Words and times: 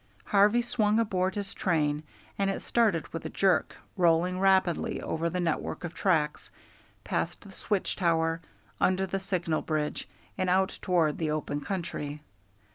Harvey 0.25 0.63
swung 0.63 0.97
aboard 0.97 1.35
his 1.35 1.53
train 1.53 2.01
and 2.35 2.49
it 2.49 2.63
started 2.63 3.07
with 3.09 3.23
a 3.23 3.29
jerk, 3.29 3.75
rolling 3.95 4.39
rapidly 4.39 4.99
over 4.99 5.29
the 5.29 5.39
network 5.39 5.83
of 5.83 5.93
tracks, 5.93 6.49
past 7.03 7.41
the 7.41 7.51
switch 7.51 7.95
tower, 7.95 8.41
under 8.79 9.05
the 9.05 9.19
signal 9.19 9.61
bridge, 9.61 10.09
and 10.39 10.49
out 10.49 10.79
toward 10.81 11.19
the 11.19 11.29
open 11.29 11.61
country. 11.63 12.19